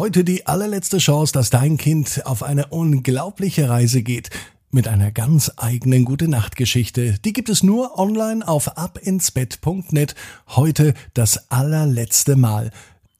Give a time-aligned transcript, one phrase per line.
[0.00, 4.30] Heute die allerletzte Chance, dass dein Kind auf eine unglaubliche Reise geht
[4.70, 7.16] mit einer ganz eigenen gute Nachtgeschichte.
[7.22, 10.14] Die gibt es nur online auf abinsbett.net.
[10.48, 12.70] Heute das allerletzte Mal.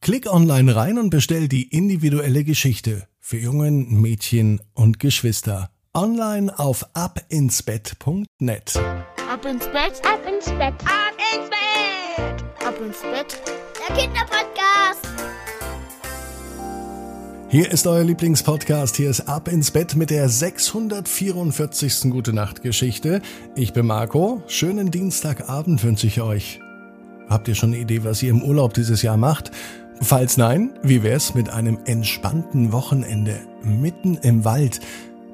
[0.01, 5.69] Klick online rein und bestell die individuelle Geschichte für Jungen, Mädchen und Geschwister.
[5.92, 8.81] Online auf abinsbett.net.
[9.31, 13.38] Ab ins Bett, ab ins Bett, ab ins Bett, ab ins Bett.
[13.87, 15.29] Der Kinderpodcast.
[17.52, 18.95] Hier ist euer Lieblingspodcast.
[18.95, 22.12] Hier ist Ab ins Bett mit der 644.
[22.12, 23.20] Gute Nacht Geschichte.
[23.56, 24.40] Ich bin Marco.
[24.46, 26.60] Schönen Dienstagabend wünsche ich euch.
[27.28, 29.50] Habt ihr schon eine Idee, was ihr im Urlaub dieses Jahr macht?
[30.00, 34.78] Falls nein, wie wär's mit einem entspannten Wochenende mitten im Wald?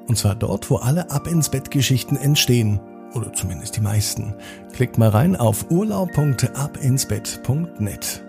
[0.07, 2.79] Und zwar dort, wo alle Ab ins Bett Geschichten entstehen.
[3.13, 4.33] Oder zumindest die meisten.
[4.73, 8.26] Klickt mal rein auf urlaub.abinsbett.net.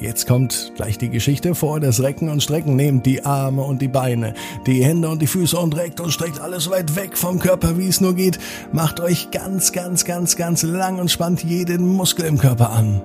[0.00, 1.80] Jetzt kommt gleich die Geschichte vor.
[1.80, 4.32] Das Recken und Strecken nehmt die Arme und die Beine,
[4.64, 7.88] die Hände und die Füße und reckt und streckt alles weit weg vom Körper, wie
[7.88, 8.38] es nur geht.
[8.72, 13.02] Macht euch ganz, ganz, ganz, ganz lang und spannt jeden Muskel im Körper an.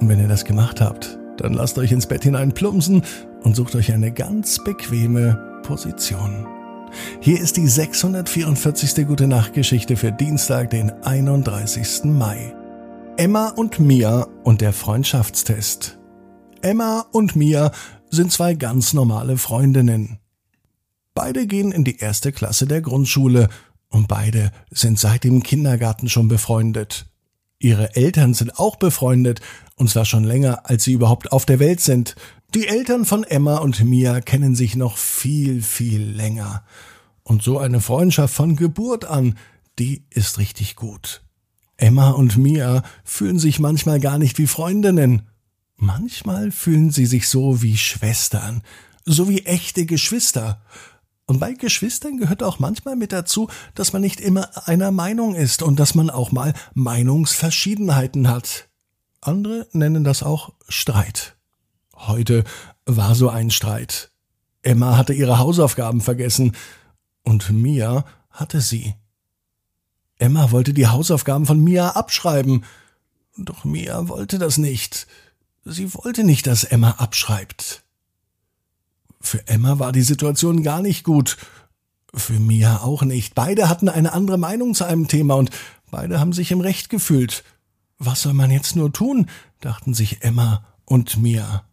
[0.00, 3.02] Und wenn ihr das gemacht habt, dann lasst euch ins Bett hinein plumpsen
[3.44, 6.44] und sucht euch eine ganz bequeme Position.
[7.20, 9.06] Hier ist die 644.
[9.06, 12.04] Gute Nacht Geschichte für Dienstag, den 31.
[12.04, 12.52] Mai.
[13.18, 15.98] Emma und Mia und der Freundschaftstest.
[16.62, 17.70] Emma und Mia
[18.10, 20.18] sind zwei ganz normale Freundinnen.
[21.12, 23.50] Beide gehen in die erste Klasse der Grundschule
[23.90, 27.04] und beide sind seit dem Kindergarten schon befreundet.
[27.58, 29.42] Ihre Eltern sind auch befreundet,
[29.76, 32.16] und zwar schon länger, als sie überhaupt auf der Welt sind.
[32.54, 36.64] Die Eltern von Emma und Mia kennen sich noch viel, viel länger.
[37.24, 39.36] Und so eine Freundschaft von Geburt an,
[39.78, 41.22] die ist richtig gut.
[41.82, 45.22] Emma und Mia fühlen sich manchmal gar nicht wie Freundinnen.
[45.74, 48.62] Manchmal fühlen sie sich so wie Schwestern,
[49.04, 50.62] so wie echte Geschwister.
[51.26, 55.60] Und bei Geschwistern gehört auch manchmal mit dazu, dass man nicht immer einer Meinung ist
[55.60, 58.68] und dass man auch mal Meinungsverschiedenheiten hat.
[59.20, 61.36] Andere nennen das auch Streit.
[61.96, 62.44] Heute
[62.86, 64.12] war so ein Streit.
[64.62, 66.52] Emma hatte ihre Hausaufgaben vergessen
[67.24, 68.94] und Mia hatte sie.
[70.22, 72.64] Emma wollte die Hausaufgaben von Mia abschreiben.
[73.36, 75.08] Doch Mia wollte das nicht.
[75.64, 77.82] Sie wollte nicht, dass Emma abschreibt.
[79.20, 81.38] Für Emma war die Situation gar nicht gut.
[82.14, 83.34] Für Mia auch nicht.
[83.34, 85.50] Beide hatten eine andere Meinung zu einem Thema und
[85.90, 87.42] beide haben sich im Recht gefühlt.
[87.98, 89.26] Was soll man jetzt nur tun?
[89.60, 91.64] dachten sich Emma und Mia.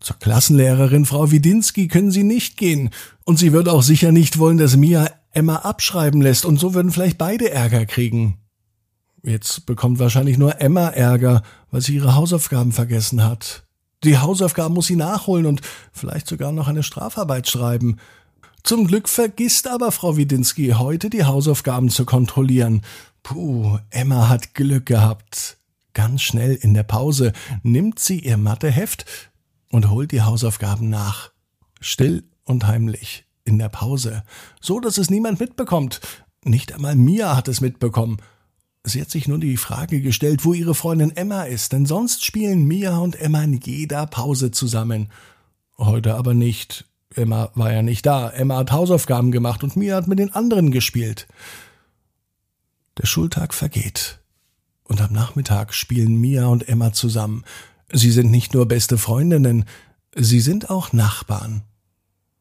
[0.00, 2.90] Zur Klassenlehrerin Frau Widinski können sie nicht gehen,
[3.24, 6.90] und sie wird auch sicher nicht wollen, dass Mia Emma abschreiben lässt und so würden
[6.90, 8.38] vielleicht beide Ärger kriegen.
[9.22, 13.62] Jetzt bekommt wahrscheinlich nur Emma Ärger, weil sie ihre Hausaufgaben vergessen hat.
[14.02, 15.60] Die Hausaufgaben muss sie nachholen und
[15.92, 17.98] vielleicht sogar noch eine Strafarbeit schreiben.
[18.64, 22.82] Zum Glück vergisst aber Frau Widinski heute die Hausaufgaben zu kontrollieren.
[23.22, 25.58] Puh, Emma hat Glück gehabt.
[25.94, 27.32] Ganz schnell in der Pause
[27.62, 29.06] nimmt sie ihr Matheheft
[29.70, 31.30] und holt die Hausaufgaben nach.
[31.80, 34.22] Still und heimlich in der Pause,
[34.60, 36.00] so dass es niemand mitbekommt.
[36.44, 38.18] Nicht einmal Mia hat es mitbekommen.
[38.84, 42.66] Sie hat sich nur die Frage gestellt, wo ihre Freundin Emma ist, denn sonst spielen
[42.66, 45.08] Mia und Emma in jeder Pause zusammen.
[45.76, 46.84] Heute aber nicht.
[47.14, 48.30] Emma war ja nicht da.
[48.30, 51.26] Emma hat Hausaufgaben gemacht und Mia hat mit den anderen gespielt.
[52.98, 54.20] Der Schultag vergeht.
[54.84, 57.44] Und am Nachmittag spielen Mia und Emma zusammen.
[57.92, 59.64] Sie sind nicht nur beste Freundinnen,
[60.14, 61.62] sie sind auch Nachbarn.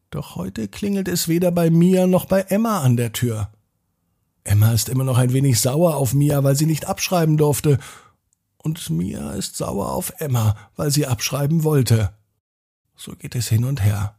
[0.09, 3.51] Doch heute klingelt es weder bei Mia noch bei Emma an der Tür.
[4.43, 7.79] Emma ist immer noch ein wenig sauer auf Mia, weil sie nicht abschreiben durfte.
[8.57, 12.13] Und Mia ist sauer auf Emma, weil sie abschreiben wollte.
[12.95, 14.15] So geht es hin und her.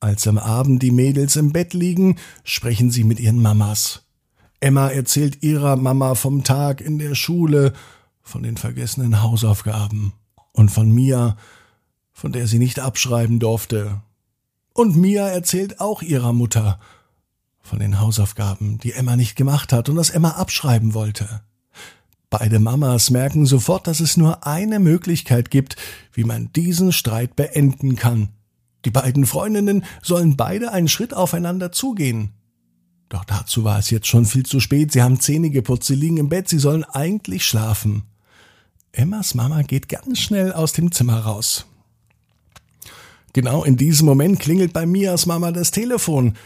[0.00, 4.02] Als am Abend die Mädels im Bett liegen, sprechen sie mit ihren Mamas.
[4.58, 7.72] Emma erzählt ihrer Mama vom Tag in der Schule,
[8.20, 10.12] von den vergessenen Hausaufgaben
[10.52, 11.36] und von Mia,
[12.12, 14.02] von der sie nicht abschreiben durfte,
[14.74, 16.78] und Mia erzählt auch ihrer Mutter
[17.60, 21.42] von den Hausaufgaben, die Emma nicht gemacht hat und das Emma abschreiben wollte.
[22.28, 25.76] Beide Mamas merken sofort, dass es nur eine Möglichkeit gibt,
[26.12, 28.30] wie man diesen Streit beenden kann.
[28.84, 32.32] Die beiden Freundinnen sollen beide einen Schritt aufeinander zugehen.
[33.10, 34.92] Doch dazu war es jetzt schon viel zu spät.
[34.92, 38.04] Sie haben Zähne geputzt, sie liegen im Bett, sie sollen eigentlich schlafen.
[38.92, 41.66] Emmas Mama geht ganz schnell aus dem Zimmer raus.
[43.32, 46.36] Genau in diesem Moment klingelt bei Mias Mama das Telefon.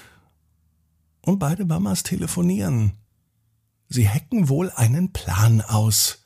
[1.23, 2.93] Und beide Mamas telefonieren.
[3.89, 6.25] Sie hacken wohl einen Plan aus.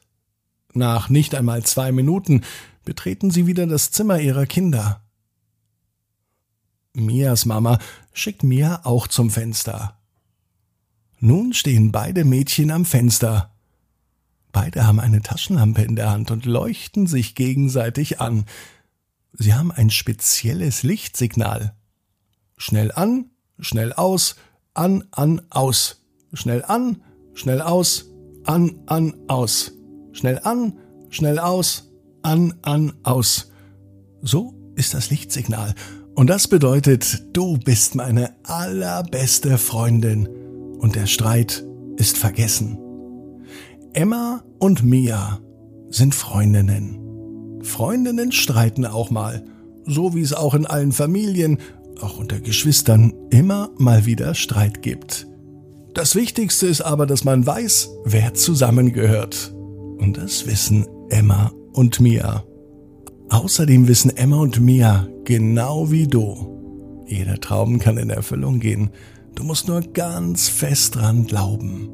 [0.72, 2.42] Nach nicht einmal zwei Minuten
[2.84, 5.02] betreten sie wieder das Zimmer ihrer Kinder.
[6.92, 7.78] Mias Mama
[8.12, 9.98] schickt Mia auch zum Fenster.
[11.18, 13.54] Nun stehen beide Mädchen am Fenster.
[14.52, 18.44] Beide haben eine Taschenlampe in der Hand und leuchten sich gegenseitig an.
[19.32, 21.74] Sie haben ein spezielles Lichtsignal.
[22.56, 24.36] Schnell an, schnell aus,
[24.74, 26.04] an, an, aus.
[26.32, 27.02] Schnell an,
[27.34, 28.06] schnell aus,
[28.44, 29.72] an, an, aus.
[30.12, 30.78] Schnell an,
[31.08, 31.90] schnell aus,
[32.22, 33.50] an, an, aus.
[34.22, 35.74] So ist das Lichtsignal.
[36.14, 40.28] Und das bedeutet, du bist meine allerbeste Freundin.
[40.78, 41.64] Und der Streit
[41.96, 42.78] ist vergessen.
[43.92, 45.40] Emma und Mia
[45.90, 47.09] sind Freundinnen.
[47.62, 49.44] Freundinnen streiten auch mal,
[49.86, 51.58] so wie es auch in allen Familien,
[52.00, 55.26] auch unter Geschwistern, immer mal wieder Streit gibt.
[55.94, 59.52] Das Wichtigste ist aber, dass man weiß, wer zusammengehört.
[59.98, 62.44] Und das wissen Emma und Mia.
[63.28, 67.04] Außerdem wissen Emma und Mia genau wie du.
[67.06, 68.90] Jeder Traum kann in Erfüllung gehen.
[69.34, 71.88] Du musst nur ganz fest dran glauben.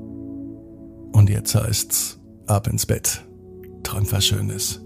[1.13, 3.25] Und jetzt heißt's ab ins Bett.
[3.83, 4.86] Träum was Schönes.